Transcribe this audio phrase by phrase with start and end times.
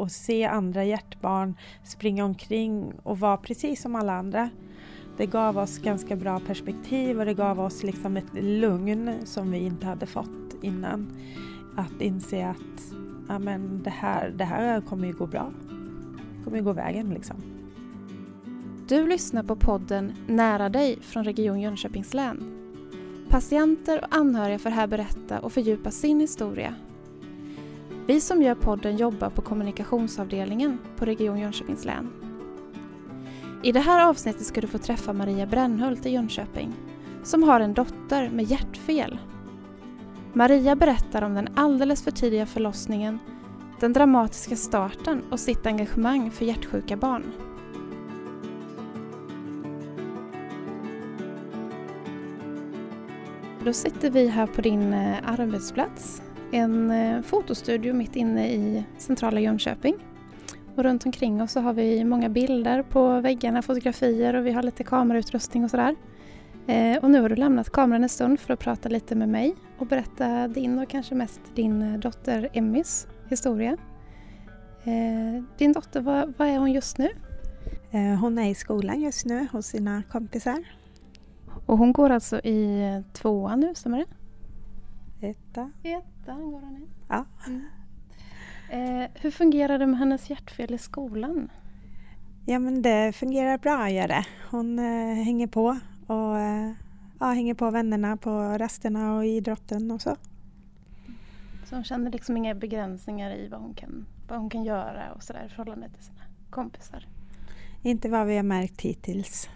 [0.00, 4.50] och se andra hjärtbarn springa omkring och vara precis som alla andra.
[5.16, 9.58] Det gav oss ganska bra perspektiv och det gav oss liksom ett lugn som vi
[9.58, 11.16] inte hade fått innan.
[11.76, 12.94] Att inse att
[13.28, 15.52] ja, men det, här, det här kommer ju gå bra.
[16.38, 17.36] Det kommer ju gå vägen liksom.
[18.88, 22.56] Du lyssnar på podden Nära dig från Region Jönköpings län.
[23.28, 26.74] Patienter och anhöriga får här berätta och fördjupa sin historia.
[28.10, 32.10] Vi som gör podden jobbar på kommunikationsavdelningen på Region Jönköpings län.
[33.62, 36.72] I det här avsnittet ska du få träffa Maria Brännhult i Jönköping
[37.22, 39.18] som har en dotter med hjärtfel.
[40.32, 43.18] Maria berättar om den alldeles för tidiga förlossningen,
[43.80, 47.32] den dramatiska starten och sitt engagemang för hjärtsjuka barn.
[53.64, 56.22] Då sitter vi här på din eh, arbetsplats.
[56.52, 59.94] En eh, fotostudio mitt inne i centrala Jönköping.
[60.76, 64.62] Och runt omkring oss så har vi många bilder på väggarna, fotografier och vi har
[64.62, 65.96] lite kamerautrustning och sådär.
[66.66, 69.54] Eh, och nu har du lämnat kameran en stund för att prata lite med mig
[69.78, 73.76] och berätta din och kanske mest din dotter Emmys historia.
[75.58, 76.00] Din dotter,
[76.38, 77.08] vad är hon just nu?
[78.20, 80.64] Hon är i skolan just nu hos sina kompisar.
[81.66, 84.19] Och hon går alltså i tvåan nu, stämmer det?
[85.20, 85.70] Etta.
[85.82, 86.88] Ettan går hon i.
[87.08, 87.24] Ja.
[87.46, 87.66] Mm.
[88.70, 91.50] Eh, hur fungerar det med hennes hjärtfel i skolan?
[92.46, 94.26] Ja men det fungerar bra gör det.
[94.50, 96.72] Hon eh, hänger på och eh,
[97.20, 100.16] ja, hänger på vännerna på rasterna och idrotten och så.
[101.64, 105.22] Så hon känner liksom inga begränsningar i vad hon kan, vad hon kan göra och
[105.22, 107.06] sådär i förhållande till sina kompisar?
[107.82, 109.48] Inte vad vi har märkt hittills.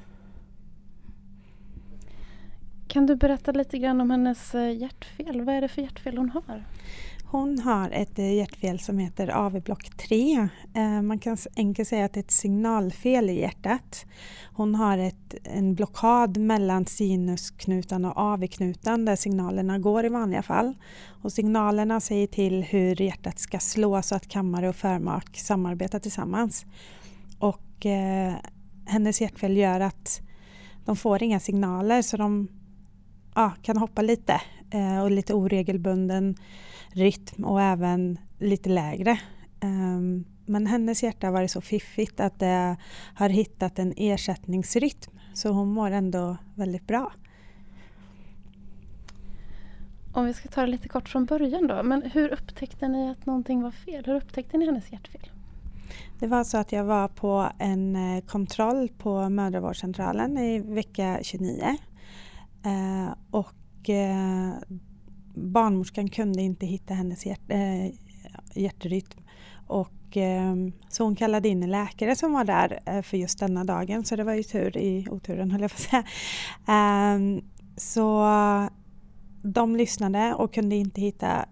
[2.95, 5.43] Kan du berätta lite grann om hennes eh, hjärtfel?
[5.43, 6.65] Vad är det för hjärtfel hon har?
[7.25, 10.49] Hon har ett eh, hjärtfel som heter AV-block 3.
[10.75, 14.07] Eh, man kan enkelt säga att det är ett signalfel i hjärtat.
[14.53, 20.75] Hon har ett, en blockad mellan sinusknutan och AV-knutan där signalerna går i vanliga fall.
[21.23, 26.67] Och signalerna säger till hur hjärtat ska slå så att kammare och förmak samarbetar tillsammans.
[27.39, 28.35] Och eh,
[28.87, 30.21] hennes hjärtfel gör att
[30.85, 32.49] de får inga signaler så de
[33.35, 34.41] ja, kan hoppa lite
[34.71, 36.37] eh, och lite oregelbunden
[36.93, 39.19] rytm och även lite lägre.
[39.63, 42.77] Um, men hennes hjärta har varit så fiffigt att det
[43.15, 47.13] har hittat en ersättningsrytm så hon mår ändå väldigt bra.
[50.13, 51.83] Om vi ska ta det lite kort från början då.
[51.83, 54.05] Men hur upptäckte ni att någonting var fel?
[54.07, 55.31] Hur upptäckte ni hennes hjärtfel?
[56.19, 61.77] Det var så att jag var på en eh, kontroll på mödravårdscentralen i vecka 29
[62.65, 64.53] Eh, och eh,
[65.35, 67.87] barnmorskan kunde inte hitta hennes hjärt, eh,
[68.55, 69.21] hjärtrytm.
[69.67, 70.55] Och, eh,
[70.89, 74.05] så hon kallade in en läkare som var där eh, för just denna dagen.
[74.05, 76.05] Så det var ju tur i oturen höll jag på att säga.
[76.67, 77.41] Ehm,
[77.77, 78.27] så
[79.43, 81.49] de lyssnade och kunde inte hitta,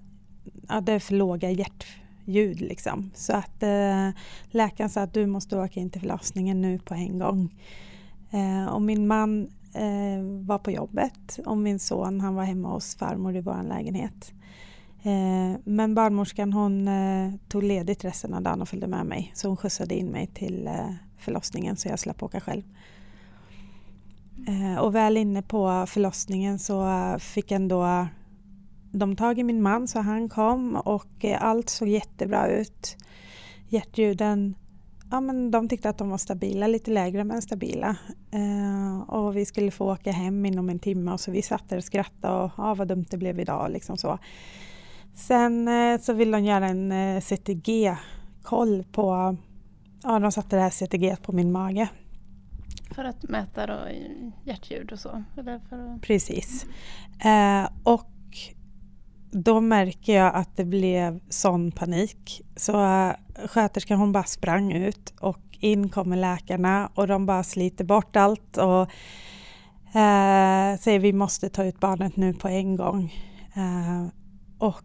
[0.68, 3.10] ja, det är för låga hjärtljud liksom.
[3.14, 4.08] Så att eh,
[4.50, 7.54] läkaren sa att du måste åka in till förlossningen nu på en gång.
[8.30, 12.96] Eh, och min man eh, var på jobbet och min son han var hemma hos
[12.96, 14.32] farmor i vår lägenhet.
[15.02, 19.48] Eh, men barnmorskan hon eh, tog ledigt resten av dagen och följde med mig så
[19.48, 22.62] hon skjutsade in mig till eh, förlossningen så jag slapp åka själv.
[24.48, 28.06] Eh, och väl inne på förlossningen så eh, fick ändå eh,
[28.92, 32.96] de tag i min man så han kom och eh, allt såg jättebra ut.
[33.68, 34.54] Hjärtljuden
[35.12, 37.96] ja, men de tyckte att de var stabila, lite lägre men stabila.
[38.30, 41.76] Eh, och vi skulle få åka hem inom en timme och så vi satt där
[41.76, 43.70] och skrattade och ja, vad dumt det blev idag.
[43.70, 44.18] Liksom så.
[45.14, 49.36] Sen eh, så ville de göra en eh, CTG-koll på,
[50.02, 51.88] ja de satte det här CTG på min mage.
[52.94, 53.78] För att mäta då
[54.44, 55.24] hjärtljud och så?
[55.36, 56.02] Eller för att...
[56.02, 56.66] Precis.
[57.24, 58.11] Eh, och
[59.32, 62.42] då märker jag att det blev sån panik.
[62.56, 63.12] Så äh,
[63.46, 68.56] sköterskan hon bara sprang ut och in kommer läkarna och de bara sliter bort allt
[68.56, 68.82] och
[69.96, 73.14] äh, säger vi måste ta ut barnet nu på en gång.
[73.54, 74.06] Äh,
[74.58, 74.84] och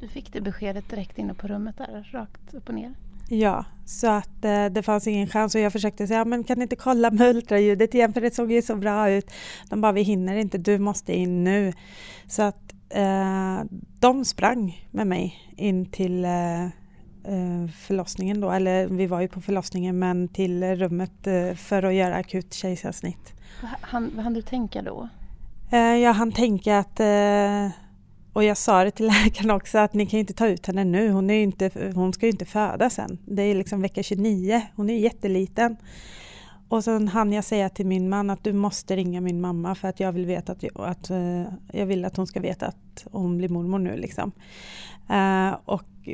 [0.00, 2.94] du fick det beskedet direkt inne på rummet där, rakt upp och ner?
[3.30, 6.62] Ja, så att eh, det fanns ingen chans och jag försökte säga, men kan ni
[6.62, 9.30] inte kolla med ultraljudet igen för det såg ju så bra ut.
[9.70, 11.72] De bara, vi hinner inte, du måste in nu.
[12.26, 13.64] Så att eh,
[14.00, 19.40] de sprang med mig in till eh, eh, förlossningen då, eller vi var ju på
[19.40, 23.32] förlossningen men till rummet eh, för att göra akut kejsarsnitt.
[24.14, 25.08] Vad hann du tänka då?
[25.72, 27.00] Eh, jag hann tänka att
[28.32, 31.10] och jag sa det till läkaren också att ni kan inte ta ut henne nu,
[31.10, 33.18] hon, är inte, hon ska ju inte föda sen.
[33.26, 35.76] Det är liksom vecka 29, hon är jätteliten.
[36.68, 39.88] Och sen hann jag säga till min man att du måste ringa min mamma för
[39.88, 41.42] att jag vill veta att, att eh,
[41.72, 44.32] jag vill att hon ska veta att hon blir mormor nu liksom.
[45.10, 46.08] Uh, och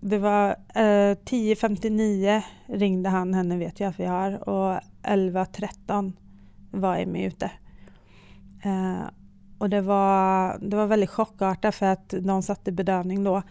[0.00, 6.12] det var uh, eh, 10.59 ringde han henne vet jag för jag har och 11.13
[6.70, 7.50] var Emmy ute.
[8.64, 9.08] Eh,
[9.58, 13.42] och det var, det var väldigt chockartat för att de satte bedövning då.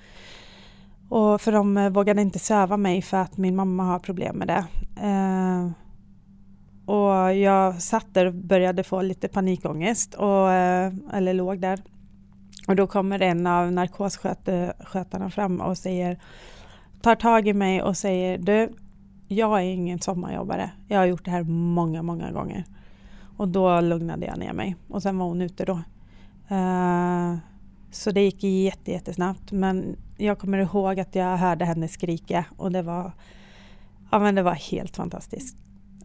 [1.10, 4.66] Och för de vågade inte söva mig för att min mamma har problem med det.
[6.86, 11.80] Och jag satt där och började få lite panikångest, och, eh, eller låg där.
[12.68, 16.20] Och då kommer en av narkosskötarna fram och säger,
[17.02, 18.70] tar tag i mig och säger, du,
[19.28, 20.72] jag är ingen sommarjobbare.
[20.88, 22.66] Jag har gjort det här många, många gånger.
[23.38, 25.82] Och då lugnade jag ner mig och sen var hon ute då.
[26.52, 27.38] Uh,
[27.92, 29.52] så det gick jätte, jättesnabbt.
[29.52, 33.12] Men jag kommer ihåg att jag hörde henne skrika och det var,
[34.12, 35.58] ja, men det var helt fantastiskt.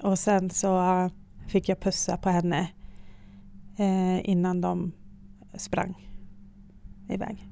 [0.06, 1.10] Och sen så
[1.46, 2.68] fick jag pussa på henne
[3.78, 4.92] eh, innan de
[5.54, 6.08] sprang
[7.08, 7.48] iväg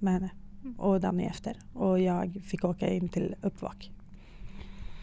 [0.00, 0.30] med henne.
[0.62, 0.80] Mm.
[0.80, 1.56] Och Danny efter.
[1.74, 3.90] Och jag fick åka in till uppvak.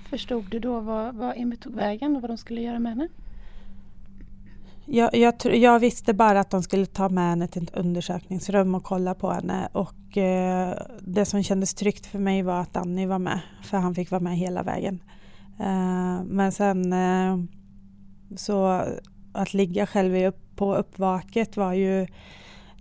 [0.10, 3.08] Förstod du då vad, vad Emmy tog vägen och vad de skulle göra med henne?
[4.86, 8.84] Jag, jag, jag, visste bara att de skulle ta med henne till ett undersökningsrum och
[8.84, 9.70] kolla på henne.
[9.72, 13.40] Och eh, det som kändes tryggt för mig var att Danny var med.
[13.64, 15.00] För han fick vara med hela vägen.
[15.60, 17.38] Eh, men sen eh,
[18.36, 18.84] så
[19.34, 22.08] att ligga själv på uppvaket var ju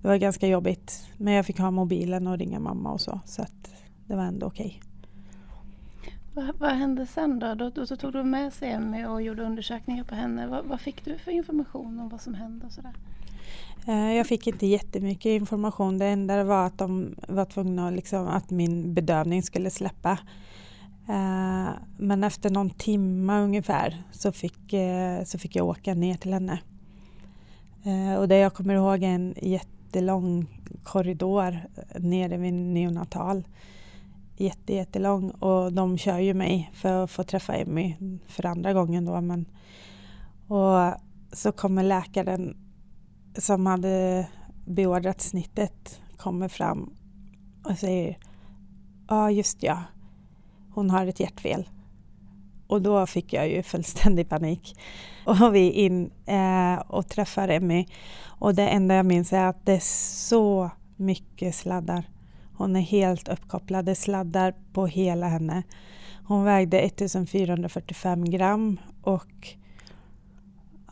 [0.03, 1.09] det var ganska jobbigt.
[1.17, 3.21] Men jag fick ha mobilen och ringa mamma och så.
[3.25, 3.73] Så att
[4.07, 4.81] det var ändå okej.
[6.35, 7.55] Vad, vad, hände sen då?
[7.55, 7.85] Då, då?
[7.85, 10.47] då, tog du med sig Emmy och gjorde undersökningar på henne.
[10.47, 12.93] Vad, vad, fick du för information om vad som hände och sådär?
[13.87, 15.99] Eh, jag fick inte jättemycket information.
[15.99, 20.19] Det enda var att de var tvungna liksom, att min bedövning skulle släppa.
[21.09, 26.33] Eh, men efter någon timme ungefär så fick, eh, så fick jag åka ner till
[26.33, 26.61] henne.
[27.85, 30.47] Eh, och det jag kommer ihåg är en jättelång
[30.85, 31.59] korridor
[31.99, 33.49] nere vid neonatal.
[34.37, 37.97] Jätte, jättelång och de kör ju mig för att få träffa Emmy
[38.27, 39.21] för andra gången då.
[39.21, 39.47] Men,
[40.49, 40.95] och
[41.33, 42.57] så kommer läkaren
[43.39, 44.27] som hade
[44.67, 46.91] beordrat snittet kommer fram
[47.65, 48.19] och säger
[49.09, 49.83] Ja, ah, just ja
[50.79, 51.69] hon har ett hjärtfel.
[52.67, 54.77] Och då fick jag ju fullständig panik.
[55.25, 57.87] Och vi in eh, och träffar Emmy.
[58.25, 59.83] Och det enda jag minns är att det är
[60.27, 62.05] så mycket sladdar.
[62.57, 63.85] Hon är helt uppkopplad.
[63.85, 65.63] Det sladdar på hela henne.
[66.25, 69.49] Hon vägde 1445 gram och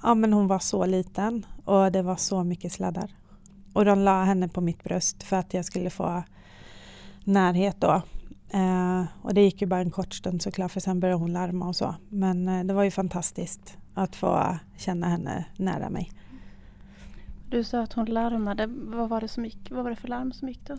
[0.03, 3.11] ja, men hon var så liten och det var så mycket sladdar.
[3.73, 6.23] Och de la henne på mitt bröst för att jag skulle få
[7.25, 8.03] närhet då.
[8.51, 11.69] Eh, och det gick ju bara en kort stund såklart för sen började hon larma
[11.69, 11.95] och så.
[12.09, 16.13] Men eh, det var ju fantastiskt att få känna henne nära mig.
[17.51, 18.67] Du sa att hon larmade.
[18.67, 20.77] Vad var det, som gick, vad var det för larm som gick då?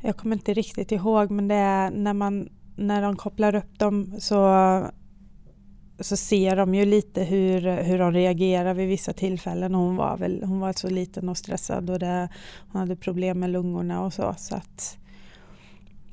[0.00, 4.14] Jag kommer inte riktigt ihåg men det är när, man, när de kopplar upp dem
[4.18, 4.90] så,
[6.00, 9.74] så ser de ju lite hur, hur de reagerar vid vissa tillfällen.
[9.74, 12.28] Hon var, väl, hon var så liten och stressad och det,
[12.72, 14.34] hon hade problem med lungorna och så.
[14.38, 14.98] så att,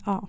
[0.06, 0.28] ja.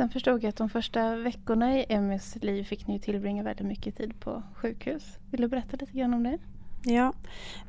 [0.00, 3.96] Sen förstod jag att de första veckorna i Emmys liv fick ni tillbringa väldigt mycket
[3.96, 5.18] tid på sjukhus.
[5.30, 6.38] Vill du berätta lite grann om det?
[6.84, 7.12] Ja,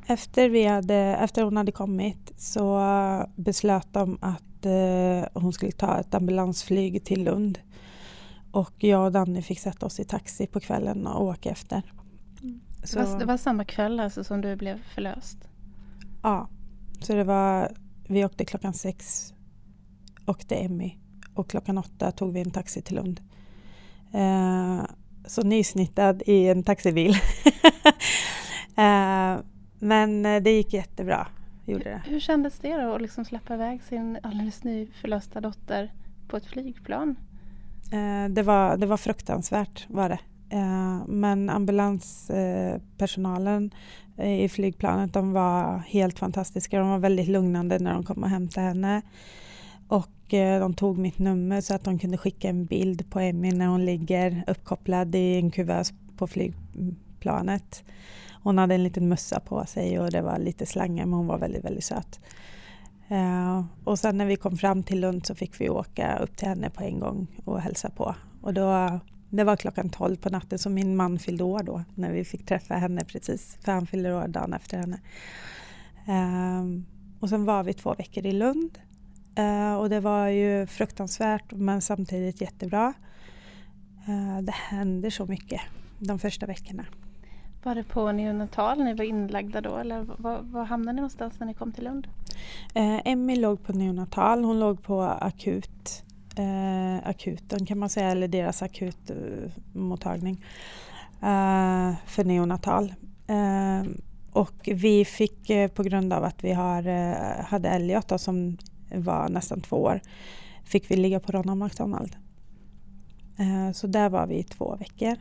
[0.06, 2.80] efter, vi hade, efter hon hade kommit så
[3.36, 7.58] beslöt de att eh, hon skulle ta ett ambulansflyg till Lund.
[8.52, 11.82] Och jag och Danny fick sätta oss i taxi på kvällen och åka efter.
[12.42, 12.60] Mm.
[12.84, 15.38] Så, det, var, det var samma kväll alltså som du blev förlöst?
[16.22, 16.48] Ja,
[17.00, 17.72] så det var,
[18.08, 19.32] vi åkte klockan sex,
[20.26, 21.01] åkte Emmy
[21.34, 23.20] och klockan åtta tog vi en taxi till Lund.
[24.12, 24.82] Eh,
[25.26, 27.10] så nysnittad i en taxibil.
[28.76, 29.36] eh,
[29.78, 31.26] men det gick jättebra.
[31.66, 32.02] Gjorde det.
[32.06, 35.92] Hur kändes det då att liksom släppa iväg sin alldeles nyförlösta dotter
[36.28, 37.16] på ett flygplan?
[37.92, 40.18] Eh, det, var, det var fruktansvärt var det.
[41.06, 43.70] Men ambulanspersonalen
[44.18, 46.78] i flygplanet de var helt fantastiska.
[46.78, 49.02] De var väldigt lugnande när de kom och hämtade henne.
[49.92, 53.52] Och eh, de tog mitt nummer så att de kunde skicka en bild på Emmy
[53.52, 57.84] när hon ligger uppkopplad i en kuvös på flygplanet.
[58.42, 61.38] Hon hade en liten mössa på sig och det var lite slangar men hon var
[61.38, 62.20] väldigt, väldigt söt.
[63.08, 66.48] Eh, och sen när vi kom fram till Lund så fick vi åka upp till
[66.48, 68.14] henne på en gång och hälsa på.
[68.42, 72.12] Och då, det var klockan 12 på natten så min man fyllde år då när
[72.12, 73.58] vi fick träffa henne precis.
[73.64, 75.00] För han fyllde år dagen efter henne.
[76.06, 76.64] Eh,
[77.20, 78.78] och sen var vi två veckor i Lund.
[79.38, 82.94] Uh, och det var ju fruktansvärt men samtidigt jättebra.
[84.08, 85.60] Uh, det händer så mycket
[85.98, 86.84] de första veckorna.
[87.62, 91.46] Var det på neonatal ni var inlagda då eller var, var hamnade ni någonstans när
[91.46, 92.08] ni kom till Lund?
[92.76, 96.04] Uh, Emmy låg på neonatal, hon låg på akut,
[96.38, 100.44] uh, akuten kan man säga, eller deras akutmottagning
[101.22, 102.94] uh, för neonatal.
[104.32, 106.82] och vi fick på grund av att vi har,
[107.42, 108.56] hade Elliot då, som
[108.98, 110.00] var nästan två år,
[110.64, 112.16] fick vi ligga på Ronald McDonald.
[113.72, 115.16] så där var vi i två veckor.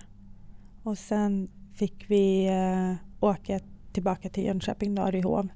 [0.83, 3.59] Och sen fick vi eh, åka
[3.91, 5.47] tillbaka till Jönköping, då,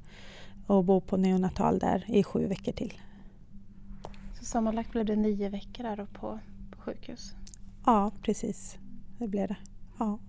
[0.68, 2.94] och bo på neonatal där i sju veckor till.
[4.40, 6.40] Så sammanlagt blev det nio veckor där på,
[6.72, 7.34] på sjukhus?
[7.86, 8.78] Ja, precis.
[9.18, 9.58] Det blev det.
[10.00, 10.20] Ja.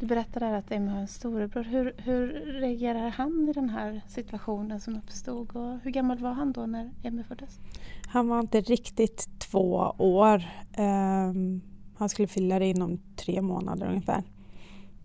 [0.00, 1.62] Du berättade att Emma har en storebror.
[1.62, 2.26] Hur, hur
[2.60, 5.56] reagerar han i den här situationen som uppstod?
[5.56, 7.60] Och hur gammal var han då när Emmy föddes?
[8.06, 10.44] Han var inte riktigt två år.
[10.78, 11.60] Um,
[11.96, 14.24] han skulle fylla det inom tre månader ungefär.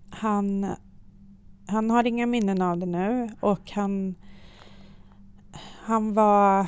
[0.09, 0.75] Han,
[1.67, 4.15] han har inga minnen av det nu och han,
[5.81, 6.67] han var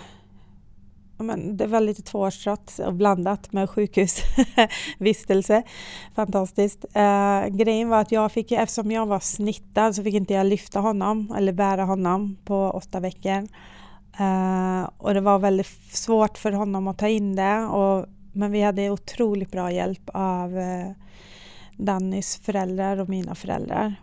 [1.17, 5.63] men det var lite tvåårstrots och blandat med sjukhusvistelse.
[6.15, 6.85] Fantastiskt.
[6.93, 10.79] Eh, grejen var att jag fick, eftersom jag var snittad så fick inte jag lyfta
[10.79, 13.47] honom eller bära honom på åtta veckor.
[14.19, 18.05] Eh, och det var väldigt svårt för honom att ta in det och
[18.35, 20.91] men vi hade otroligt bra hjälp av eh,
[21.77, 23.95] Dannys föräldrar och mina föräldrar.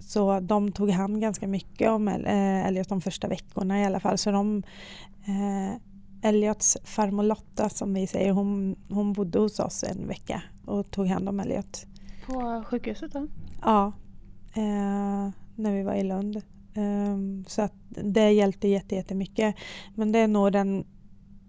[0.00, 4.18] Så de tog hand ganska mycket om eh, Elliot de första veckorna i alla fall.
[4.18, 4.62] Så de,
[5.26, 5.80] eh,
[6.22, 11.06] Elliots farmor Lotta som vi säger, hon, hon bodde hos oss en vecka och tog
[11.06, 11.86] hand om Elliot.
[12.26, 13.26] På sjukhuset då?
[13.62, 13.92] Ja,
[14.54, 16.42] eh, när vi var i Lund.
[16.76, 19.54] Um, så att det hjälpte jättemycket.
[19.94, 20.84] Men det är nog den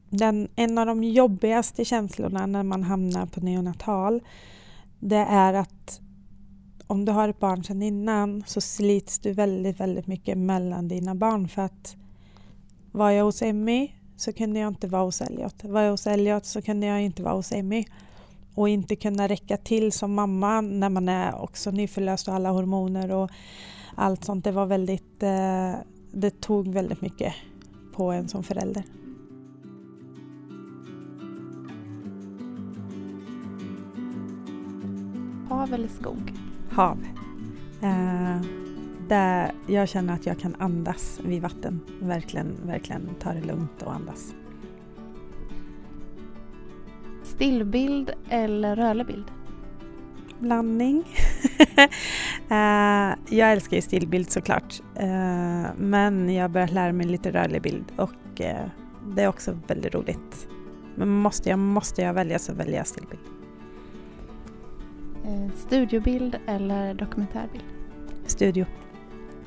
[0.09, 4.21] den, en av de jobbigaste känslorna när man hamnar på neonatal
[4.99, 6.01] det är att
[6.88, 11.15] om du har ett barn sedan innan så slits du väldigt, väldigt mycket mellan dina
[11.15, 11.95] barn för att
[12.91, 15.63] var jag hos Emmy så kunde jag inte vara hos Elliot.
[15.63, 17.85] Var jag hos Elliot så kunde jag inte vara hos Emmy.
[18.55, 23.11] Och inte kunna räcka till som mamma när man är också nyförlöst och alla hormoner
[23.11, 23.29] och
[23.95, 24.43] allt sånt.
[24.43, 25.73] Det var väldigt, eh,
[26.11, 27.33] det tog väldigt mycket
[27.93, 28.83] på en som förälder.
[35.49, 36.33] Hav eller skog?
[36.71, 36.97] Hav.
[37.81, 38.41] Eh,
[39.09, 41.79] där jag känner att jag kan andas vid vatten.
[42.01, 44.33] Verkligen, verkligen ta det lugnt och andas.
[47.23, 49.25] Stillbild eller rörlig bild?
[50.39, 51.03] Blandning.
[52.49, 54.81] eh, jag älskar ju stillbild såklart.
[54.95, 58.65] Eh, men jag har börjat lära mig lite rörlig bild och eh,
[59.15, 60.47] det är också väldigt roligt.
[60.95, 63.21] Men måste jag, måste jag välja så väljer jag stillbild.
[65.55, 67.63] Studiobild eller dokumentärbild?
[68.25, 68.65] Studio,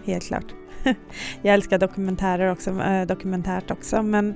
[0.04, 0.54] helt klart.
[1.42, 4.34] jag älskar dokumentärer också, äh, dokumentärt också men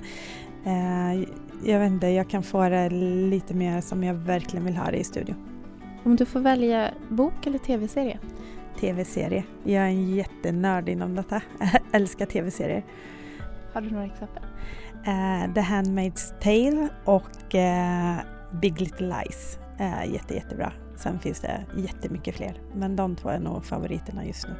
[0.65, 1.19] äh,
[1.63, 4.97] jag vet inte, jag kan få det lite mer som jag verkligen vill ha det
[4.97, 5.35] i studio.
[6.03, 8.19] Om du får välja bok eller tv-serie?
[8.79, 9.43] Tv-serie.
[9.63, 11.41] Jag är en jättenörd inom detta.
[11.91, 12.83] älskar tv-serier.
[13.73, 14.43] Har du några exempel?
[14.97, 19.59] Uh, The Handmaid's Tale och uh, Big Little Lies.
[19.79, 20.73] Uh, jätte, jättebra.
[20.95, 24.53] Sen finns det jättemycket fler, men de två är nog favoriterna just nu.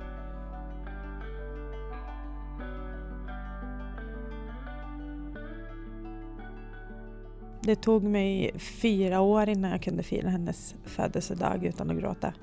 [7.68, 12.34] Det tog mig fyra år innan jag kunde fira hennes födelsedag utan att gråta.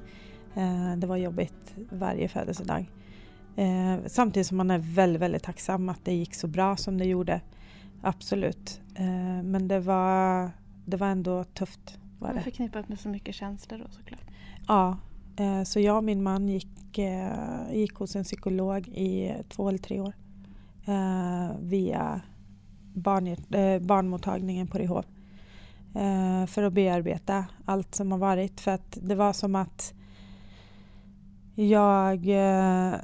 [0.55, 2.91] Eh, det var jobbigt varje födelsedag.
[3.57, 7.05] Eh, samtidigt som man är väldigt, väldigt tacksam att det gick så bra som det
[7.05, 7.41] gjorde.
[8.03, 8.81] Absolut.
[8.95, 10.51] Eh, men det var,
[10.87, 12.41] det var ändå tufft var det.
[12.41, 14.27] Förknippat med så mycket känslor då såklart.
[14.69, 14.99] Ja,
[15.67, 16.99] så jag och min man gick,
[17.73, 20.15] gick hos en psykolog i två eller tre år.
[21.61, 22.21] Via
[22.95, 23.37] barn,
[23.87, 24.79] barnmottagningen på
[25.95, 28.61] eh, För att bearbeta allt som har varit.
[28.61, 29.95] För att det var som att
[31.55, 32.95] jag eh,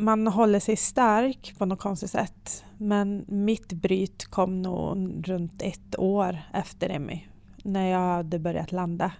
[0.00, 2.64] man håller sig stark på något konstigt sätt.
[2.78, 7.20] Men mitt bryt kom nog runt ett år efter Emmy
[7.64, 9.12] när jag hade börjat landa.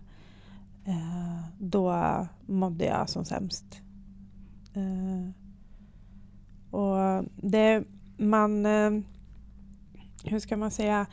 [0.85, 3.65] Eh, då mådde jag som sämst.
[4.75, 5.31] Eh,
[6.71, 7.85] och det,
[8.17, 8.91] man, eh,
[10.25, 11.07] hur ska man säga,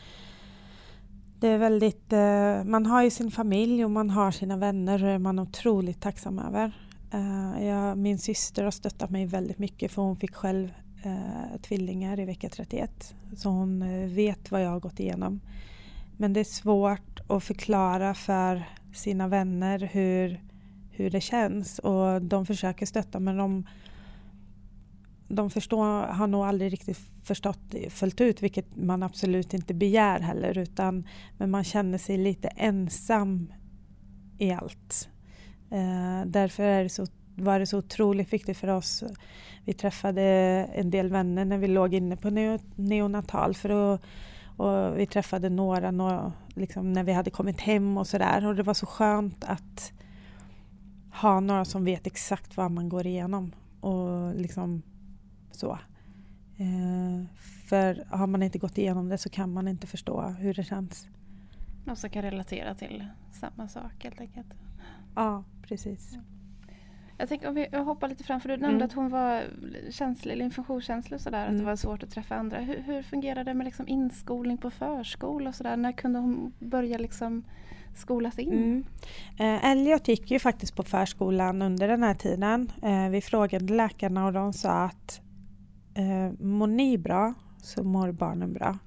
[1.39, 5.07] det är väldigt, eh, man har ju sin familj och man har sina vänner och
[5.07, 6.71] det är man otroligt tacksam över.
[7.13, 12.19] Eh, jag, min syster har stöttat mig väldigt mycket för hon fick själv eh, tvillingar
[12.19, 13.15] i vecka 31.
[13.35, 13.79] Så hon
[14.15, 15.39] vet vad jag har gått igenom.
[16.17, 18.63] Men det är svårt att förklara för
[18.93, 20.41] sina vänner hur,
[20.91, 23.67] hur det känns och de försöker stötta men de,
[25.27, 30.57] de förstår, har nog aldrig riktigt förstått fullt ut vilket man absolut inte begär heller
[30.57, 31.07] utan
[31.37, 33.53] men man känner sig lite ensam
[34.37, 35.09] i allt.
[35.71, 37.05] Eh, därför är det så,
[37.35, 39.03] var det så otroligt viktigt för oss.
[39.65, 40.21] Vi träffade
[40.73, 44.01] en del vänner när vi låg inne på neo, neonatal för att
[44.57, 48.45] och vi träffade några, några liksom när vi hade kommit hem och sådär.
[48.45, 49.91] Och det var så skönt att
[51.13, 53.51] ha några som vet exakt vad man går igenom.
[53.81, 54.81] Och liksom
[55.51, 55.79] så.
[56.57, 57.25] Eh,
[57.67, 61.07] för har man inte gått igenom det så kan man inte förstå hur det känns.
[61.89, 64.53] Och så kan relatera till samma sak helt enkelt.
[65.15, 66.17] Ja, precis.
[67.17, 68.85] Jag tänker om vi hoppar lite fram, för du nämnde mm.
[68.85, 69.43] att hon var
[69.89, 71.53] känslig, eller informationskänslig och sådär, mm.
[71.53, 72.59] att det var svårt att träffa andra.
[72.59, 75.77] Hur, hur fungerade det med liksom inskolning på förskola och sådär?
[75.77, 77.43] När kunde hon börja liksom
[77.95, 78.53] skolas in?
[78.53, 78.85] Mm.
[79.39, 82.71] Eh, Elliot gick ju faktiskt på förskolan under den här tiden.
[82.83, 85.21] Eh, vi frågade läkarna och de sa att
[85.97, 88.77] eh, mår ni bra så mår barnen bra.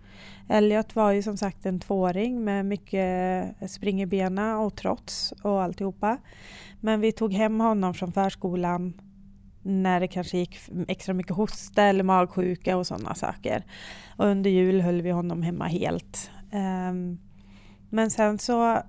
[0.48, 5.32] Elliot var ju som sagt en tvååring med mycket eh, spring i benen och trots
[5.42, 6.18] och alltihopa.
[6.80, 9.00] Men vi tog hem honom från förskolan
[9.62, 13.64] när det kanske gick extra mycket hosta eller magsjuka och sådana saker.
[14.16, 16.30] Och under jul höll vi honom hemma helt.
[16.52, 17.18] Um,
[17.90, 18.82] men sen så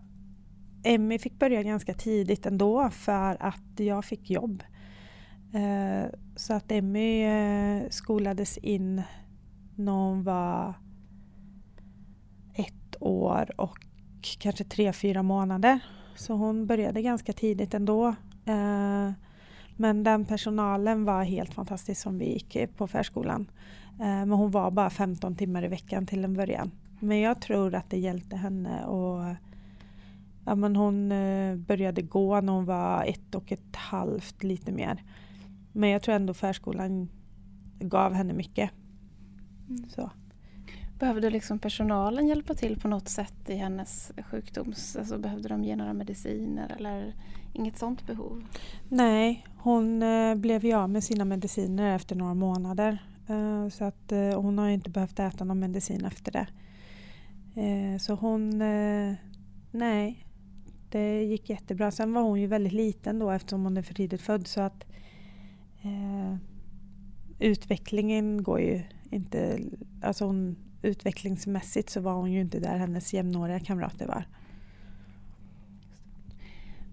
[0.84, 4.64] Emmy fick börja ganska tidigt ändå för att jag fick jobb.
[5.56, 6.10] Uh,
[6.42, 9.02] så att Emmy eh, skolades in
[9.76, 10.74] när hon var
[12.54, 13.78] ett år och
[14.40, 15.80] kanske tre, fyra månader.
[16.16, 18.08] Så hon började ganska tidigt ändå.
[18.46, 19.12] Eh,
[19.78, 23.52] men den personalen var helt fantastisk som vi gick på förskolan.
[24.00, 26.72] Eh, men hon var bara 15 timmar i veckan till en början.
[27.00, 29.36] Men jag tror att det hjälpte henne och
[30.46, 31.10] ja, men hon
[31.68, 35.04] började gå när hon var ett och ett halvt, lite mer.
[35.72, 37.10] Men jag tror ändå förskolan
[37.80, 38.72] gav henne mycket.
[39.70, 39.90] Mm.
[39.90, 40.12] Så.
[41.00, 44.96] Behövde liksom personalen hjälpa till på något sätt i hennes sjukdoms...
[44.96, 47.16] Alltså behövde de ge några mediciner eller
[47.54, 48.44] inget sånt behov?
[48.90, 53.04] Nej, hon eh, blev ju av med sina mediciner efter några månader.
[53.28, 56.48] Eh, så att eh, hon har inte behövt äta någon medicin efter det.
[58.00, 58.58] Så hon...
[59.72, 60.26] Nej,
[60.90, 61.92] det gick jättebra.
[61.92, 64.91] Sen var hon ju väldigt liten då eftersom hon är för tidigt född så att
[65.82, 66.36] eh,
[67.40, 69.60] utvecklingen går ju inte...
[70.02, 74.26] Alltså hon utvecklingsmässigt så var hon ju inte där hennes jämnåriga kamrater var.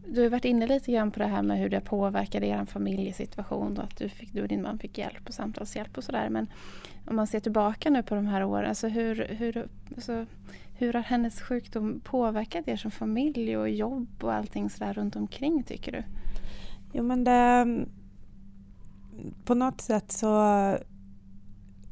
[0.06, 3.78] Du har varit inne lite grann på det här med hur det påverkade er familjesituation
[3.78, 6.28] och att du, fick, du och din man fick hjälp och samtalshjälp och sådär.
[6.28, 6.46] Men
[7.06, 10.26] om man ser tillbaka nu på de här åren, alltså hur, hur, alltså,
[10.74, 15.62] hur har hennes sjukdom påverkat er som familj och jobb och allting sådär runt omkring
[15.62, 16.02] tycker du?
[16.92, 17.66] Jo men det,
[19.44, 20.76] på något sätt så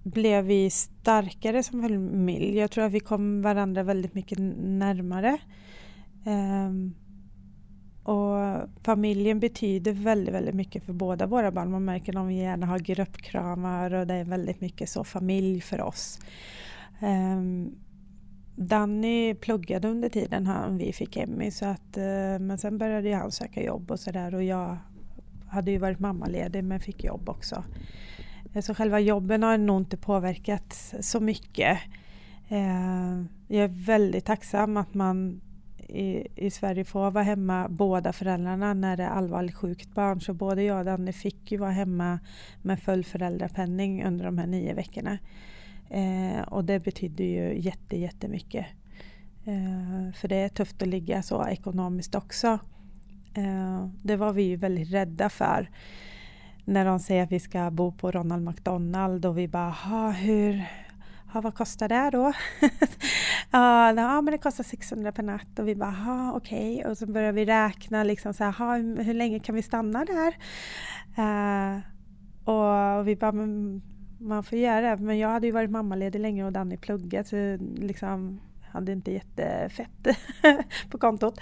[0.04, 2.58] blev vi starkare som familj.
[2.58, 5.38] Jag tror att vi kom varandra väldigt mycket närmare.
[6.26, 6.94] Um,
[8.02, 11.70] och familjen betyder väldigt, väldigt mycket för båda våra barn.
[11.70, 15.80] Man märker att vi gärna har gruppkramar och det är väldigt mycket så familj för
[15.80, 16.20] oss.
[17.02, 17.74] Um,
[18.56, 23.30] Danny pluggade under tiden han, vi fick Emmy så att, uh, men sen började han
[23.30, 24.78] söka jobb och sådär och jag
[25.48, 27.64] hade ju varit mammaledig men fick jobb också.
[28.54, 31.78] Eh, så själva jobben har nog inte påverkat så mycket.
[32.48, 35.40] Eh, jag är väldigt tacksam att man
[35.88, 40.20] i, i Sverige får vara hemma båda föräldrarna när det är allvarligt sjukt barn.
[40.20, 42.18] Så både jag och Danne fick ju vara hemma
[42.62, 45.18] med full föräldrapenning under de här nio veckorna.
[45.90, 48.66] Eh, och det betyder ju jätte, jättemycket.
[49.44, 52.58] Eh, för det är tufft att ligga så ekonomiskt också.
[53.36, 55.70] Eh, det var vi ju väldigt rädda för
[56.64, 60.64] när de säger att vi ska bo på Ronald McDonald och vi bara, hur,
[61.32, 62.32] ha, vad kostar det då?
[63.50, 66.76] ja, men det kostar 600 per natt och vi bara, okej.
[66.76, 66.90] Okay.
[66.90, 70.36] Och så börjar vi räkna liksom så här, hur länge kan vi stanna där?
[71.18, 71.80] Uh,
[72.44, 73.82] och vi bara, men,
[74.18, 75.02] man får göra det.
[75.02, 80.06] Men jag hade ju varit mammaledig länge och Danny pluggat så liksom hade inte jättefett
[80.90, 81.40] på kontot.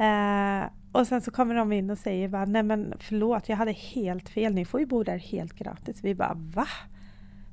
[0.00, 3.72] Uh, och sen så kommer de in och säger bara, nej men förlåt, jag hade
[3.72, 6.04] helt fel, ni får ju bo där helt gratis.
[6.04, 6.66] Vi bara, va?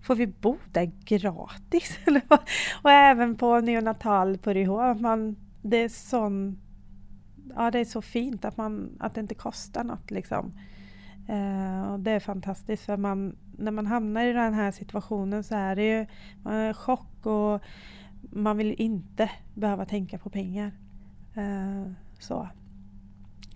[0.01, 1.99] Får vi bo där gratis?
[2.81, 6.59] och även på neonatal på Ryhå, man, det är sån,
[7.55, 10.53] ja det är så fint att, man, att det inte kostar något liksom.
[11.29, 15.55] Uh, och det är fantastiskt för man, när man hamnar i den här situationen så
[15.55, 16.05] är det ju
[16.43, 17.61] man är chock och
[18.21, 20.71] man vill inte behöva tänka på pengar.
[21.37, 22.47] Uh, så.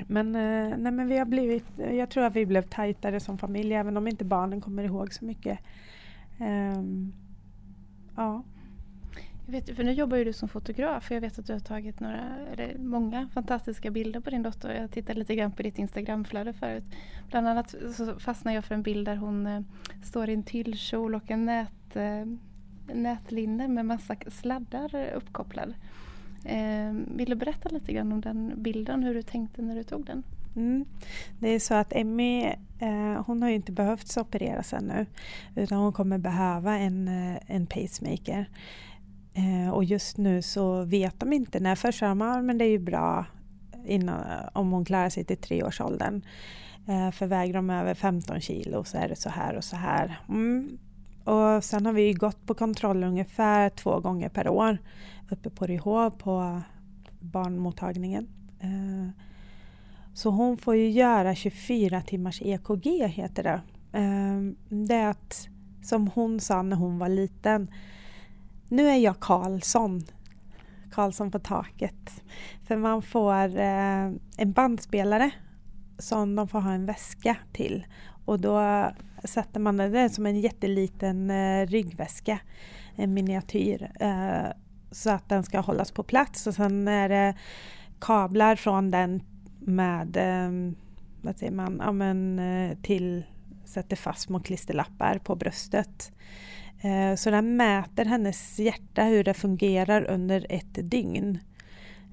[0.07, 3.73] Men, eh, nej, men vi har blivit, jag tror att vi blev tajtare som familj
[3.73, 5.59] även om inte barnen kommer ihåg så mycket.
[6.39, 7.13] Um,
[8.15, 8.43] ja.
[9.45, 11.59] Jag vet, för nu jobbar ju du som fotograf och jag vet att du har
[11.59, 14.81] tagit några, eller många fantastiska bilder på din dotter.
[14.81, 16.83] Jag tittade lite grann på ditt Instagramflöde förut.
[17.29, 19.61] Bland annat så fastnade jag för en bild där hon eh,
[20.03, 22.25] står i en tyllkjol och en nät, eh,
[22.93, 25.73] nätlinne med massa sladdar uppkopplad.
[26.45, 30.05] Eh, vill du berätta lite grann om den bilden, hur du tänkte när du tog
[30.05, 30.23] den?
[30.55, 30.85] Mm.
[31.39, 32.43] Det är så att Emmy,
[32.79, 35.05] eh, hon har ju inte behövt opereras ännu
[35.55, 38.49] utan hon kommer behöva en, eh, en pacemaker.
[39.33, 41.75] Eh, och just nu så vet de inte när.
[41.75, 43.25] Först sa de men det är ju bra
[43.85, 46.21] innan, om hon klarar sig till treårsåldern.
[46.87, 50.19] Eh, för väger de över 15 kilo så är det så här och så här.
[50.29, 50.77] Mm.
[51.25, 54.77] Och sen har vi gått på kontroller ungefär två gånger per år
[55.29, 56.61] uppe på Ryhov på
[57.19, 58.27] barnmottagningen.
[58.59, 59.09] Eh,
[60.13, 63.61] så hon får ju göra 24 timmars EKG heter det.
[63.99, 65.47] Eh, det är att,
[65.83, 67.71] som hon sa när hon var liten,
[68.69, 70.03] nu är jag Karlsson.
[70.91, 72.23] Karlsson på taket.
[72.67, 75.31] För man får eh, en bandspelare
[75.97, 77.85] som de får ha en väska till.
[78.25, 78.89] Och då
[79.23, 82.39] satte man det, är som en jätteliten eh, ryggväska,
[82.95, 84.51] en miniatyr eh,
[84.91, 87.35] så att den ska hållas på plats och sen är det
[87.99, 89.23] kablar från den
[89.59, 90.73] med eh,
[91.21, 93.23] vad säger man, ja, men, eh, till
[93.65, 96.11] sätter fast små klisterlappar på bröstet.
[96.81, 101.39] Eh, så den mäter hennes hjärta hur det fungerar under ett dygn.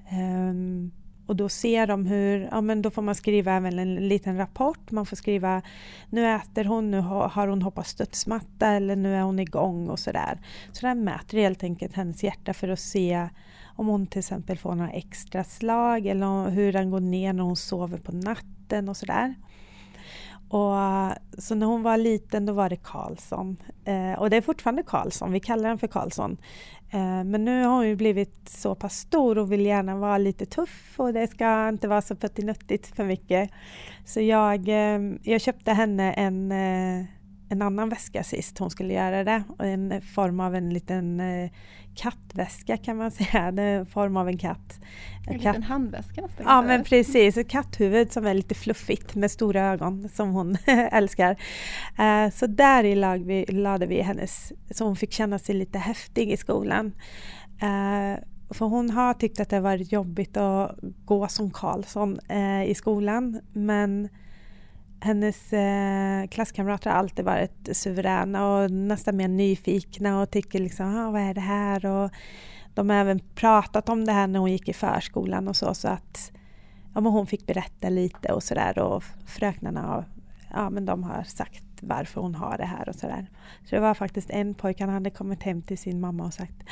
[0.09, 0.91] Ehm,
[1.33, 4.91] och då ser de hur, ja men då får man skriva även en liten rapport.
[4.91, 5.61] Man får skriva,
[6.09, 10.39] nu äter hon, nu har hon hoppat studsmatta eller nu är hon igång och sådär.
[10.71, 13.29] Så den mäter helt enkelt hennes hjärta för att se
[13.75, 17.55] om hon till exempel får några extra slag eller hur den går ner när hon
[17.55, 19.35] sover på natten och sådär.
[20.49, 20.73] Och,
[21.37, 23.57] så när hon var liten då var det Karlsson.
[23.85, 26.37] Eh, och det är fortfarande Karlsson, vi kallar den för Karlsson.
[26.93, 30.45] Eh, men nu har hon ju blivit så pass stor och vill gärna vara lite
[30.45, 33.49] tuff och det ska inte vara så puttinuttigt för mycket.
[34.05, 37.05] Så jag, eh, jag köpte henne en, eh,
[37.53, 39.43] en annan väska sist hon skulle göra det.
[39.59, 41.21] En form av en liten
[41.95, 44.79] kattväska kan man säga, är form av en katt.
[45.27, 45.43] En katt.
[45.43, 46.45] liten handväska nästan.
[46.45, 50.57] Ja men precis, ett katthuvud som är lite fluffigt med stora ögon som hon
[50.91, 51.31] älskar.
[51.99, 55.79] Uh, så där i lag vi, lade vi hennes, så hon fick känna sig lite
[55.79, 56.85] häftig i skolan.
[57.63, 62.19] Uh, för hon har tyckt att det varit jobbigt att gå som Karlsson
[62.65, 64.09] i skolan men
[65.03, 71.11] hennes eh, klasskamrater har alltid varit suveräna och nästan mer nyfikna och tycker liksom, ah,
[71.11, 71.85] vad är det här?
[71.85, 72.11] Och
[72.73, 75.87] de har även pratat om det här när hon gick i förskolan och så, så
[75.87, 76.31] att
[76.93, 80.05] ja, men hon fick berätta lite och sådär och fröknarna
[80.53, 83.29] ja, men de har sagt varför hon har det här och sådär.
[83.63, 86.63] Så det var faktiskt en pojke, han hade kommit hem till sin mamma och sagt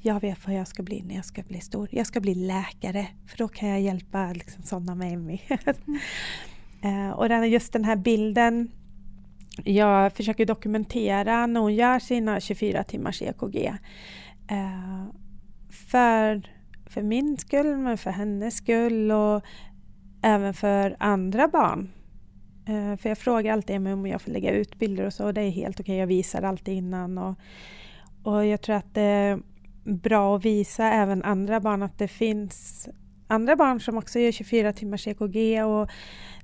[0.00, 1.88] jag vet vad jag ska bli när jag ska bli stor.
[1.92, 5.40] Jag ska bli läkare för då kan jag hjälpa liksom, sådana med Emmy.
[6.86, 8.70] Eh, och den, just den här bilden
[9.64, 13.66] jag försöker dokumentera när hon gör sina 24 timmars EKG.
[14.50, 15.04] Eh,
[15.70, 16.42] för,
[16.86, 19.42] för min skull, men för hennes skull och
[20.22, 21.90] även för andra barn.
[22.68, 25.40] Eh, för jag frågar alltid om jag får lägga ut bilder och så och det
[25.40, 25.92] är helt okej.
[25.92, 25.96] Okay.
[25.96, 27.18] Jag visar alltid innan.
[27.18, 27.34] Och,
[28.22, 29.38] och jag tror att det är
[29.84, 32.88] bra att visa även andra barn att det finns
[33.28, 35.90] andra barn som också gör 24 timmars EKG och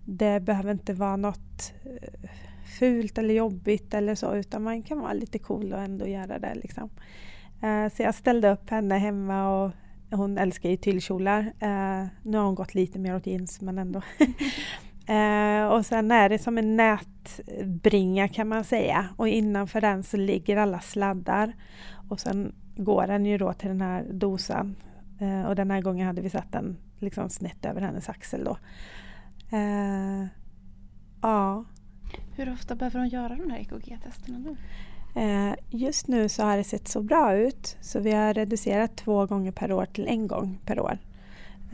[0.04, 2.30] det behöver inte vara något eh,
[2.78, 6.54] fult eller jobbigt eller så utan man kan vara lite cool och ändå göra det.
[6.54, 6.90] Liksom.
[7.62, 9.72] Eh, så jag ställde upp henne hemma och
[10.10, 11.40] hon älskar ju tyllkjolar.
[11.58, 14.02] Eh, nu har hon gått lite mer åt jeans men ändå.
[15.70, 20.56] och sen är det som en nätbringa kan man säga och innanför den så ligger
[20.56, 21.52] alla sladdar
[22.08, 24.76] och sen går den ju då till den här dosan
[25.48, 28.56] och den här gången hade vi satt den liksom snett över hennes axel då.
[29.52, 30.26] Uh,
[31.22, 31.64] ja.
[32.36, 34.56] Hur ofta behöver hon göra de här EKG-testerna nu?
[35.22, 39.26] Uh, just nu så har det sett så bra ut så vi har reducerat två
[39.26, 40.98] gånger per år till en gång per år.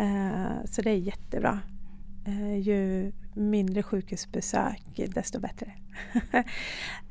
[0.00, 1.60] Uh, så det är jättebra.
[2.62, 5.72] ju mindre sjukhusbesök desto bättre.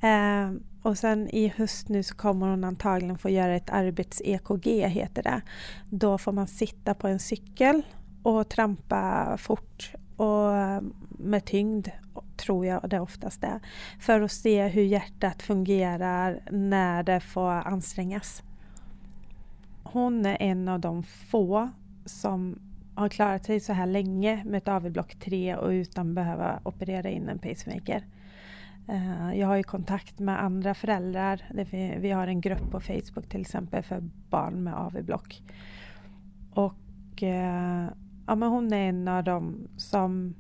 [0.82, 5.42] och sen i höst nu så kommer hon antagligen få göra ett arbets-EKG heter det.
[5.90, 7.82] Då får man sitta på en cykel
[8.24, 11.88] och trampa fort och eh, med tyngd
[12.38, 13.60] tror jag det oftast är.
[14.00, 18.44] För att se hur hjärtat fungerar när det får ansträngas.
[19.84, 21.70] Hon är en av de få
[22.06, 22.60] som
[22.96, 27.30] har klarat sig så här länge med ett AV-block 3 och utan behöva operera in
[27.30, 28.04] en pacemaker.
[28.88, 31.42] Eh, jag har ju kontakt med andra föräldrar.
[32.00, 35.42] Vi har en grupp på Facebook till exempel för barn med AV-block.
[36.54, 37.88] Och eh,
[38.28, 40.36] ja, men hon är en av dem som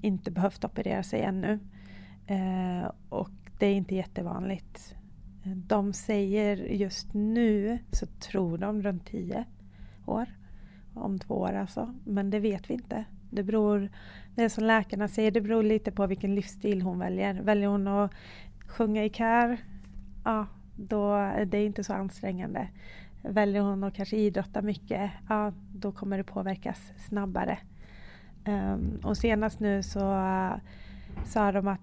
[0.00, 1.58] inte behövt operera sig ännu.
[2.26, 4.94] Eh, och det är inte jättevanligt.
[5.44, 9.44] De säger just nu så tror de runt 10
[10.06, 10.26] år.
[10.94, 11.94] Om två år alltså.
[12.04, 13.04] Men det vet vi inte.
[13.30, 13.90] Det beror,
[14.34, 17.34] det är som läkarna säger, det beror lite på vilken livsstil hon väljer.
[17.34, 18.12] Väljer hon att
[18.66, 19.56] sjunga i kör,
[20.24, 22.68] ja då är det inte så ansträngande.
[23.22, 27.58] Väljer hon att kanske idrotta mycket, ja då kommer det påverkas snabbare.
[28.46, 30.54] Um, och senast nu så uh,
[31.24, 31.80] sa de att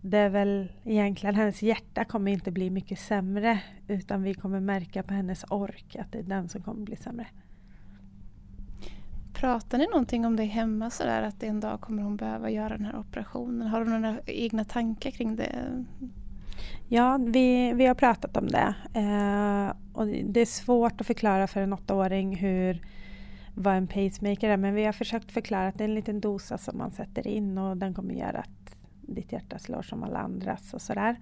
[0.00, 5.02] det är väl egentligen hennes hjärta kommer inte bli mycket sämre utan vi kommer märka
[5.02, 7.26] på hennes ork att det är den som kommer bli sämre.
[9.34, 12.86] Pratar ni någonting om det hemma sådär att en dag kommer hon behöva göra den
[12.86, 13.68] här operationen?
[13.68, 15.84] Har du några egna tankar kring det?
[16.88, 18.74] Ja, vi, vi har pratat om det.
[18.94, 22.82] Eh, och det är svårt att förklara för en åttaåring hur
[23.54, 26.58] vad en pacemaker är men vi har försökt förklara att det är en liten dosa
[26.58, 30.74] som man sätter in och den kommer göra att ditt hjärta slår som alla andras
[30.74, 31.16] och sådär.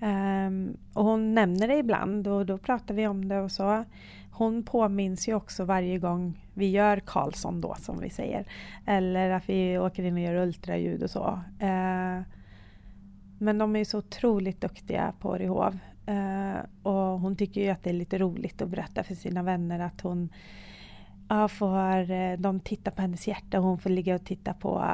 [0.00, 3.84] Um, och hon nämner det ibland och då pratar vi om det och så.
[4.30, 8.46] Hon påminns ju också varje gång vi gör Karlsson då som vi säger.
[8.86, 11.40] Eller att vi åker in och gör ultraljud och så.
[11.62, 12.22] Uh,
[13.38, 15.78] men de är så otroligt duktiga på Rehov.
[16.10, 19.80] Uh, och hon tycker ju att det är lite roligt att berätta för sina vänner
[19.80, 20.28] att hon
[21.30, 24.84] ja, får eh, de titta på hennes hjärta och hon får ligga och titta på,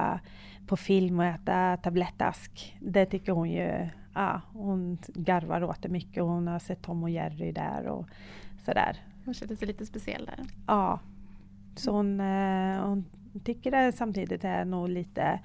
[0.66, 2.76] på film och äta tablettask.
[2.80, 7.02] Det tycker hon ju, ja, hon garvar åt det mycket och hon har sett Tom
[7.02, 8.08] och Jerry där och
[8.64, 8.96] sådär.
[9.24, 10.44] Hon känner sig lite speciell där.
[10.66, 11.00] Ja.
[11.76, 13.04] Så hon, eh, hon
[13.44, 15.40] tycker det samtidigt är nog lite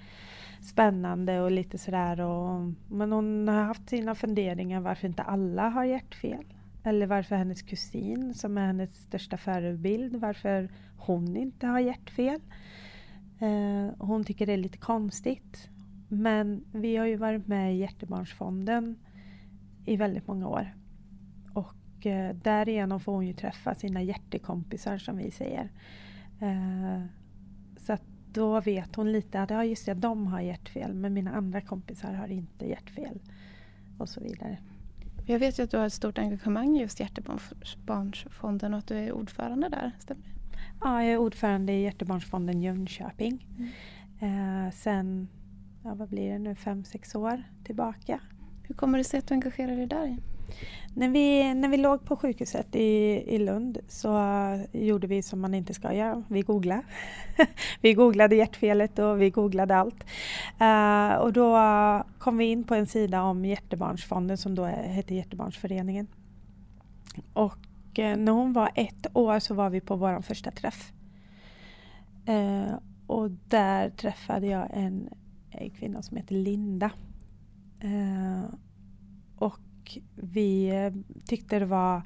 [0.62, 2.22] spännande och lite sådär.
[2.22, 6.46] Och, men hon har haft sina funderingar varför inte alla har hjärtfel.
[6.84, 12.40] Eller varför hennes kusin som är hennes största förebild, varför hon inte har hjärtfel.
[13.40, 15.70] Eh, hon tycker det är lite konstigt.
[16.08, 18.96] Men vi har ju varit med i Hjärtebarnsfonden
[19.86, 20.76] i väldigt många år.
[21.54, 25.70] Och eh, därigenom får hon ju träffa sina hjärtekompisar som vi säger.
[26.40, 27.02] Eh,
[28.34, 32.14] då vet hon lite att ja, just det, de har hjärtfel men mina andra kompisar
[32.14, 33.20] har inte hjärtfel.
[33.98, 34.58] Och så vidare.
[35.26, 38.98] Jag vet ju att du har ett stort engagemang i just Hjärtebarnsfonden och att du
[38.98, 40.30] är ordförande där, stämmer det?
[40.82, 43.48] Ja, jag är ordförande i Hjärtebarnsfonden Jönköping.
[43.58, 44.66] Mm.
[44.66, 45.28] Eh, sen,
[45.84, 48.20] ja, vad blir det nu, fem, sex år tillbaka.
[48.64, 50.18] Hur kommer det sig att du engagerar dig där?
[50.94, 54.20] När vi, när vi låg på sjukhuset i, i Lund så
[54.72, 56.24] gjorde vi som man inte ska göra.
[56.28, 56.84] Vi googlade.
[57.82, 60.06] vi googlade hjärtfelet och vi googlade allt.
[60.62, 61.58] Uh, och då
[62.20, 66.08] kom vi in på en sida om Hjärtebarnsfonden som då hette Hjärtebarnsföreningen.
[67.34, 70.92] Och uh, när hon var ett år så var vi på vår första träff.
[72.30, 72.74] Uh,
[73.08, 75.10] och där träffade jag en,
[75.52, 76.92] en kvinna som heter Linda.
[79.38, 79.60] och
[80.16, 80.94] vi eh,
[81.26, 82.02] tyckte det var,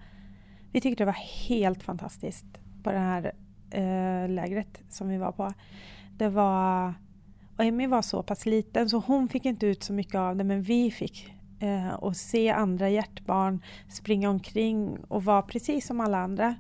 [0.72, 2.46] vi tyckte det var helt fantastiskt
[2.84, 3.32] på det här
[3.70, 5.54] eh, lägret som vi var på.
[6.18, 6.94] Det var,
[7.58, 10.44] och Emmy var så pass liten så hon fick inte ut så mycket av det
[10.44, 11.32] men vi fick.
[11.60, 16.56] Eh, och se andra hjärtbarn springa omkring och vara precis som alla andra.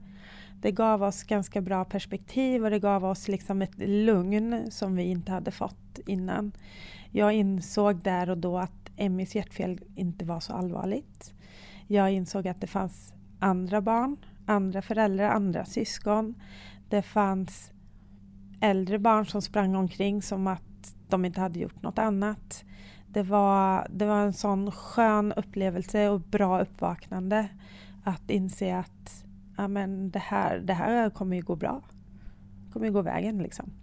[0.61, 5.03] Det gav oss ganska bra perspektiv och det gav oss liksom ett lugn som vi
[5.03, 6.51] inte hade fått innan.
[7.11, 11.33] Jag insåg där och då att Emmys hjärtfel inte var så allvarligt.
[11.87, 16.35] Jag insåg att det fanns andra barn, andra föräldrar, andra syskon.
[16.89, 17.71] Det fanns
[18.61, 22.65] äldre barn som sprang omkring som att de inte hade gjort något annat.
[23.07, 27.49] Det var, det var en sån skön upplevelse och bra uppvaknande
[28.03, 29.25] att inse att
[29.57, 31.81] ja, men det, här, det här kommer ju gå bra.
[32.65, 33.73] Det kommer ju gå vägen liksom.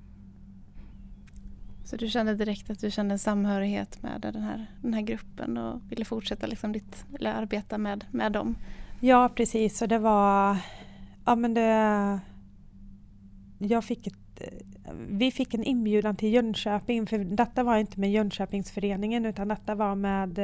[1.85, 5.59] Så du kände direkt att du kände en samhörighet med den här, den här gruppen
[5.59, 8.57] och ville fortsätta liksom ditt, eller arbeta med, med dem?
[9.01, 10.57] Ja precis och det var,
[11.25, 12.21] ja men det,
[13.59, 14.42] jag fick ett,
[15.09, 19.95] vi fick en inbjudan till Jönköping för detta var inte med Jönköpingsföreningen utan detta var
[19.95, 20.38] med,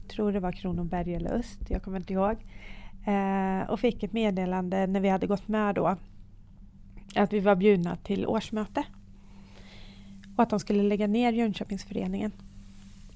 [0.00, 2.36] jag tror det var Kronoberg eller Öst, jag kommer inte ihåg.
[3.06, 5.96] Eh, och fick ett meddelande när vi hade gått med då
[7.14, 8.84] att vi var bjudna till årsmöte
[10.38, 12.32] och att de skulle lägga ner Jönköpingsföreningen.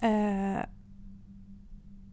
[0.01, 0.65] Eh,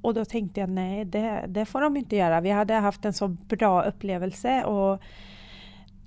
[0.02, 2.42] och då tänkte jag nej, det, det får de inte göra.
[2.42, 5.02] Vi hade haft en så bra upplevelse och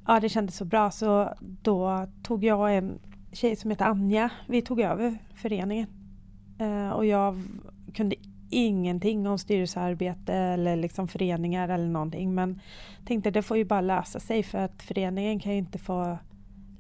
[0.07, 2.99] ja, det kändes så bra så då tog jag och en
[3.33, 5.87] tjej som heter Anja, vi tog över föreningen.
[6.59, 7.43] Eh, och jag
[7.95, 8.17] kunde
[8.51, 12.61] ingenting om styrelsearbete eller liksom föreningar eller någonting men
[13.05, 16.19] tänkte det får ju bara lösa sig för att föreningen kan ju inte få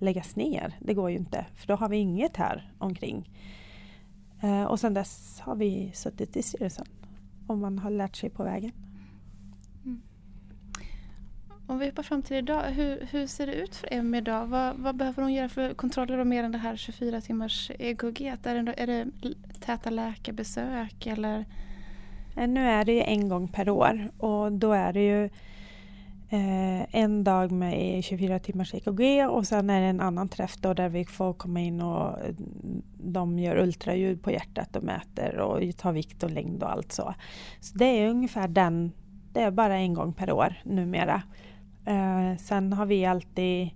[0.02, 0.76] läggas ner.
[0.80, 3.28] Det går ju inte för då har vi inget här omkring.
[4.42, 6.86] Eh, och sen dess har vi suttit i styrelsen
[7.46, 8.72] och man har lärt sig på vägen.
[9.84, 10.02] Mm.
[11.66, 14.46] Om vi hoppar fram till idag, hur, hur ser det ut för Emmy idag?
[14.46, 18.26] Vad, vad behöver hon göra för kontroller och mer än det här 24 timmars EKG?
[18.42, 19.06] Är det, är det
[19.60, 21.44] täta läkarbesök eller?
[22.36, 25.30] Eh, nu är det ju en gång per år och då är det ju
[26.32, 30.74] eh, en dag med 24 timmars EKG och sen är det en annan träff då
[30.74, 32.34] där vi får komma in och eh,
[32.98, 37.14] de gör ultraljud på hjärtat och mäter och tar vikt och längd och allt så.
[37.60, 38.92] Så det är ungefär den,
[39.32, 41.22] det är bara en gång per år numera.
[41.86, 43.70] Eh, sen har vi alltid,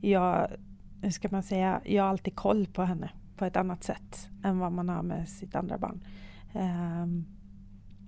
[0.00, 0.50] jag,
[1.02, 4.58] hur ska man säga, jag har alltid koll på henne på ett annat sätt än
[4.58, 6.04] vad man har med sitt andra barn.
[6.52, 7.33] Eh,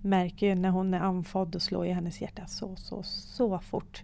[0.07, 4.03] märker ju när hon är andfådd och slår i hennes hjärta så, så, så fort.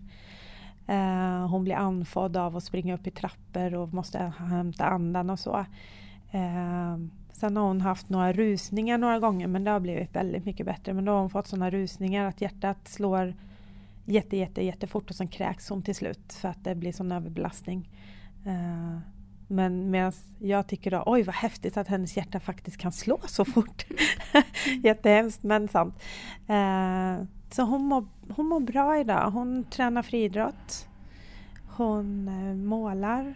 [0.87, 5.39] Eh, hon blir andfådd av att springa upp i trappor och måste hämta andan och
[5.39, 5.57] så.
[6.31, 6.97] Eh,
[7.33, 10.93] sen har hon haft några rusningar några gånger men det har blivit väldigt mycket bättre.
[10.93, 13.35] Men då har hon fått sådana rusningar att hjärtat slår
[14.05, 17.89] jätte, jätte, jättefort och sen kräks hon till slut för att det blir sån överbelastning.
[18.47, 18.99] Eh,
[19.53, 23.45] men medan jag tycker då, oj vad häftigt att hennes hjärta faktiskt kan slå så
[23.45, 23.87] fort.
[24.83, 25.95] Jättehemskt men sant.
[26.51, 29.31] Uh, så hon mår, hon mår bra idag.
[29.31, 30.89] Hon tränar friidrott.
[31.77, 33.35] Hon uh, målar.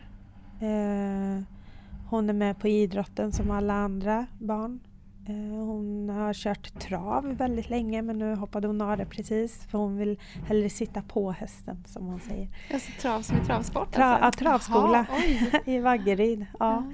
[2.11, 4.81] hon är med på idrotten som alla andra barn.
[5.29, 9.79] Eh, hon har kört trav väldigt länge men nu hoppade hon av det precis för
[9.79, 12.49] hon vill hellre sitta på hästen som hon säger.
[12.73, 13.93] Alltså trav som i travsport?
[13.93, 14.45] Tra alltså.
[14.45, 16.47] Ja, travskola Jaha, i Vaggeryd.
[16.59, 16.85] Ja.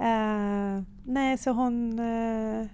[0.00, 2.66] Uh, nej, så hon, uh,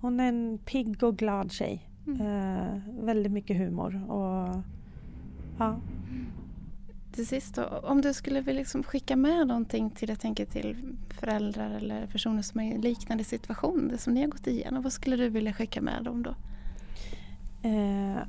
[0.00, 1.90] hon är en pigg och glad tjej.
[2.06, 2.26] Mm.
[2.26, 4.10] Uh, väldigt mycket humor.
[4.10, 4.62] Och,
[5.58, 5.76] ja
[7.16, 10.76] till sist då, om du skulle vilja liksom skicka med någonting till, jag tänker till
[11.20, 14.92] föräldrar eller personer som är i liknande situation, det som ni har gått igenom, vad
[14.92, 16.34] skulle du vilja skicka med dem då?
[17.68, 18.22] Eh,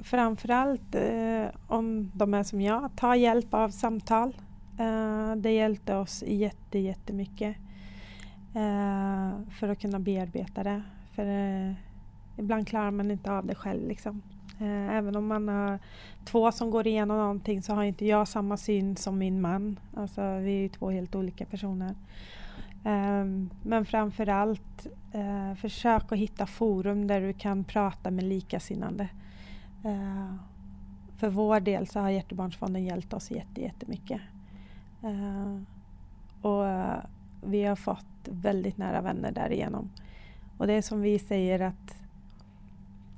[0.00, 4.36] framförallt eh, om de är som jag, ta hjälp av samtal.
[4.78, 7.56] Eh, det hjälpte oss jätte, jättemycket
[8.54, 10.82] eh, för att kunna bearbeta det.
[11.14, 11.74] För eh,
[12.36, 13.88] ibland klarar man inte av det själv.
[13.88, 14.22] Liksom.
[14.58, 15.78] Eh, även om man har
[16.24, 19.80] två som går igenom någonting så har inte jag samma syn som min man.
[19.96, 21.94] Alltså vi är ju två helt olika personer.
[22.84, 29.08] Ehm, men framförallt eh, försök att hitta forum där du kan prata med likasinnande.
[29.84, 30.34] Eh,
[31.16, 34.20] för vår del så har Hjärtebarnsfonden hjälpt oss jättemycket.
[35.02, 35.66] Ehm,
[36.42, 36.64] och
[37.42, 39.90] vi har fått väldigt nära vänner därigenom.
[40.58, 42.02] Och det är som vi säger att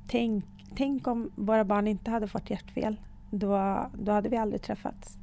[0.06, 0.44] tänk
[0.76, 3.00] tänk om våra barn inte hade fått hjärtfel.
[3.30, 5.18] Då, då hade vi aldrig träffats.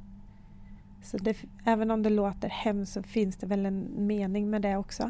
[1.02, 4.76] Så det, även om det låter hemskt så finns det väl en mening med det
[4.76, 5.02] också.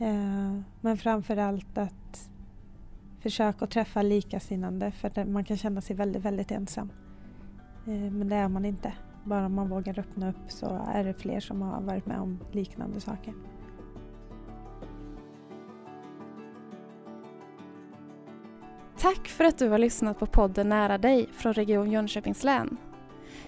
[0.00, 2.30] Eh, men framförallt att
[3.20, 6.90] försöka att träffa likasinnande för man kan känna sig väldigt, väldigt ensam.
[7.86, 8.92] Eh, men det är man inte.
[9.24, 12.38] Bara om man vågar öppna upp så är det fler som har varit med om
[12.52, 13.34] liknande saker.
[19.00, 22.76] Tack för att du har lyssnat på podden Nära dig från Region Jönköpings län.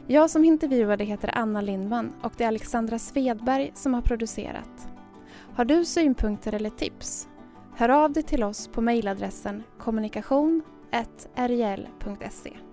[0.06, 4.88] Jag som intervjuade heter Anna Lindman och det är Alexandra Svedberg som har producerat.
[5.54, 7.28] Har du synpunkter eller tips?
[7.76, 12.69] Hör av dig till oss på mejladressen kommunikation.rjl.se